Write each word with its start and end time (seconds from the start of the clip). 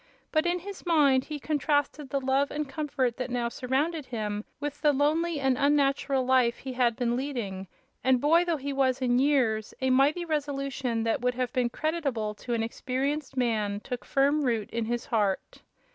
But 0.31 0.47
in 0.47 0.57
his 0.57 0.83
mind 0.83 1.25
he 1.25 1.37
contrasted 1.39 2.09
the 2.09 2.19
love 2.19 2.49
and 2.49 2.67
comfort 2.67 3.17
that 3.17 3.29
now 3.29 3.49
surrounded 3.49 4.07
him 4.07 4.45
with 4.59 4.81
the 4.81 4.91
lonely 4.93 5.39
and 5.39 5.59
unnatural 5.59 6.25
life 6.25 6.57
he 6.57 6.73
had 6.73 6.95
been 6.95 7.15
leading 7.15 7.67
and, 8.03 8.19
boy 8.19 8.43
though 8.43 8.57
he 8.57 8.73
was 8.73 8.99
in 8.99 9.19
years, 9.19 9.75
a 9.79 9.91
mighty 9.91 10.25
resolution 10.25 11.03
that 11.03 11.21
would 11.21 11.35
have 11.35 11.53
been 11.53 11.69
creditable 11.69 12.33
to 12.33 12.55
an 12.55 12.63
experienced 12.63 13.37
man 13.37 13.79
took 13.79 14.03
firm 14.03 14.41
root 14.43 14.71
in 14.71 14.85
his 14.85 15.05
heart. 15.05 15.61